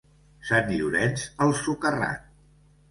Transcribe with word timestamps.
Sant 0.51 0.71
Llorenç, 0.79 1.27
el 1.47 1.55
socarrat. 1.63 2.29